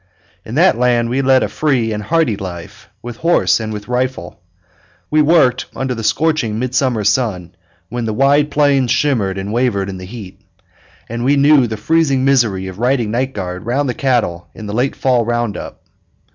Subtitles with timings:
[0.43, 4.41] In that land we led a free and hardy life, with horse and with rifle.
[5.11, 7.53] We worked under the scorching midsummer sun,
[7.87, 10.41] when the wide plains shimmered and wavered in the heat;
[11.07, 14.73] and we knew the freezing misery of riding night guard round the cattle in the
[14.73, 15.83] late fall round up.